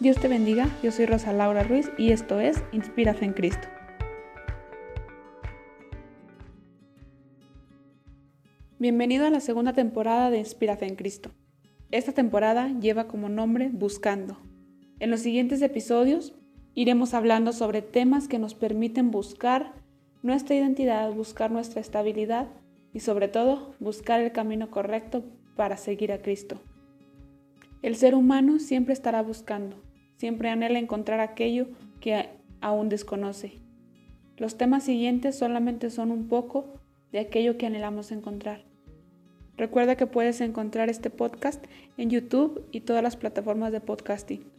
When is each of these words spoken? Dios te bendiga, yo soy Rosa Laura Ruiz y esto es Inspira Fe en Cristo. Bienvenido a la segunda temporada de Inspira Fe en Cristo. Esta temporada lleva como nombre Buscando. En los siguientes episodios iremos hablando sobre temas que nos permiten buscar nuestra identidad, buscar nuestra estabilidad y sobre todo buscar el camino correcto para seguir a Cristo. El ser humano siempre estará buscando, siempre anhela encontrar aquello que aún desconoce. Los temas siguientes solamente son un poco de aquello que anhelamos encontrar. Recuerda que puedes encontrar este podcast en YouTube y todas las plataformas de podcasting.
Dios 0.00 0.16
te 0.20 0.28
bendiga, 0.28 0.70
yo 0.80 0.92
soy 0.92 1.06
Rosa 1.06 1.32
Laura 1.32 1.64
Ruiz 1.64 1.90
y 1.98 2.12
esto 2.12 2.38
es 2.38 2.62
Inspira 2.70 3.14
Fe 3.14 3.24
en 3.24 3.32
Cristo. 3.32 3.66
Bienvenido 8.78 9.26
a 9.26 9.30
la 9.30 9.40
segunda 9.40 9.72
temporada 9.72 10.30
de 10.30 10.38
Inspira 10.38 10.76
Fe 10.76 10.86
en 10.86 10.94
Cristo. 10.94 11.32
Esta 11.90 12.12
temporada 12.12 12.68
lleva 12.78 13.08
como 13.08 13.28
nombre 13.28 13.70
Buscando. 13.72 14.38
En 15.00 15.10
los 15.10 15.18
siguientes 15.18 15.60
episodios 15.62 16.32
iremos 16.74 17.12
hablando 17.12 17.52
sobre 17.52 17.82
temas 17.82 18.28
que 18.28 18.38
nos 18.38 18.54
permiten 18.54 19.10
buscar 19.10 19.74
nuestra 20.22 20.54
identidad, 20.54 21.12
buscar 21.12 21.50
nuestra 21.50 21.80
estabilidad 21.80 22.46
y 22.92 23.00
sobre 23.00 23.26
todo 23.26 23.74
buscar 23.80 24.20
el 24.20 24.30
camino 24.30 24.70
correcto 24.70 25.24
para 25.56 25.76
seguir 25.76 26.12
a 26.12 26.22
Cristo. 26.22 26.60
El 27.82 27.96
ser 27.96 28.14
humano 28.14 28.60
siempre 28.60 28.92
estará 28.92 29.22
buscando, 29.22 29.87
siempre 30.18 30.50
anhela 30.50 30.78
encontrar 30.78 31.20
aquello 31.20 31.68
que 32.00 32.28
aún 32.60 32.88
desconoce. 32.88 33.52
Los 34.36 34.56
temas 34.56 34.84
siguientes 34.84 35.38
solamente 35.38 35.90
son 35.90 36.10
un 36.10 36.28
poco 36.28 36.66
de 37.12 37.20
aquello 37.20 37.56
que 37.56 37.66
anhelamos 37.66 38.12
encontrar. 38.12 38.64
Recuerda 39.56 39.96
que 39.96 40.06
puedes 40.06 40.40
encontrar 40.40 40.88
este 40.88 41.10
podcast 41.10 41.64
en 41.96 42.10
YouTube 42.10 42.64
y 42.70 42.80
todas 42.80 43.02
las 43.02 43.16
plataformas 43.16 43.72
de 43.72 43.80
podcasting. 43.80 44.57